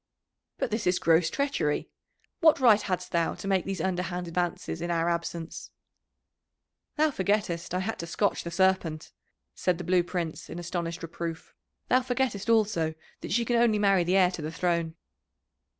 [0.57, 1.87] "But this is gross treachery
[2.39, 5.69] what right hadst thou to make these underhand advances in our absence?"
[6.95, 9.11] "Thou forgettest I had to scotch the Serpent,"
[9.53, 11.53] said the Blue Prince in astonished reproof.
[11.87, 14.95] "Thou forgettest also that she can only marry the heir to the throne."